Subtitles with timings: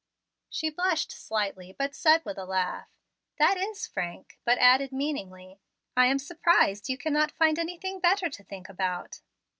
[0.49, 2.87] She blushed slightly, but said with a laugh,
[3.37, 5.59] "That is frank," but added, meaningly,
[5.95, 9.21] "I am surprised you cannot find anything better to think about."